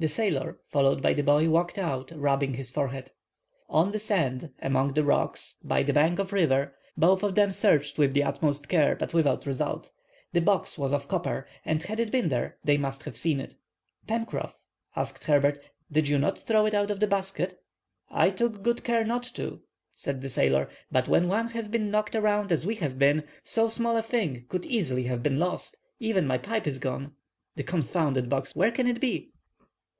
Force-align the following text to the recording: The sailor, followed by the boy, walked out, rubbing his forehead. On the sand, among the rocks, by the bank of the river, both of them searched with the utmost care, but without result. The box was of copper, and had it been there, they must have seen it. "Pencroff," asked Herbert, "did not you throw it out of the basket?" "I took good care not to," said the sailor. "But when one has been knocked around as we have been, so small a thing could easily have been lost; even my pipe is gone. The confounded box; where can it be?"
The 0.00 0.08
sailor, 0.08 0.58
followed 0.68 1.00
by 1.00 1.14
the 1.14 1.22
boy, 1.22 1.48
walked 1.48 1.78
out, 1.78 2.10
rubbing 2.14 2.54
his 2.54 2.70
forehead. 2.70 3.12
On 3.70 3.92
the 3.92 4.00
sand, 4.00 4.50
among 4.60 4.92
the 4.92 5.04
rocks, 5.04 5.56
by 5.62 5.82
the 5.84 5.92
bank 5.94 6.18
of 6.18 6.28
the 6.30 6.34
river, 6.34 6.74
both 6.96 7.22
of 7.22 7.36
them 7.36 7.52
searched 7.52 7.96
with 7.96 8.12
the 8.12 8.24
utmost 8.24 8.68
care, 8.68 8.96
but 8.96 9.14
without 9.14 9.46
result. 9.46 9.92
The 10.32 10.40
box 10.42 10.76
was 10.76 10.92
of 10.92 11.06
copper, 11.06 11.46
and 11.64 11.80
had 11.84 12.00
it 12.00 12.10
been 12.10 12.28
there, 12.28 12.58
they 12.64 12.76
must 12.76 13.04
have 13.04 13.16
seen 13.16 13.40
it. 13.40 13.54
"Pencroff," 14.06 14.58
asked 14.96 15.24
Herbert, 15.24 15.60
"did 15.90 16.10
not 16.20 16.38
you 16.38 16.42
throw 16.44 16.66
it 16.66 16.74
out 16.74 16.90
of 16.90 16.98
the 16.98 17.06
basket?" 17.06 17.62
"I 18.10 18.30
took 18.30 18.62
good 18.62 18.82
care 18.82 19.04
not 19.04 19.22
to," 19.36 19.60
said 19.94 20.20
the 20.20 20.28
sailor. 20.28 20.68
"But 20.90 21.08
when 21.08 21.28
one 21.28 21.50
has 21.50 21.68
been 21.68 21.90
knocked 21.90 22.16
around 22.16 22.50
as 22.50 22.66
we 22.66 22.74
have 22.74 22.98
been, 22.98 23.24
so 23.44 23.68
small 23.68 23.96
a 23.96 24.02
thing 24.02 24.44
could 24.48 24.66
easily 24.66 25.04
have 25.04 25.22
been 25.22 25.38
lost; 25.38 25.78
even 26.00 26.26
my 26.26 26.36
pipe 26.36 26.66
is 26.66 26.78
gone. 26.78 27.14
The 27.54 27.62
confounded 27.62 28.28
box; 28.28 28.54
where 28.56 28.72
can 28.72 28.88
it 28.88 29.00
be?" 29.00 29.30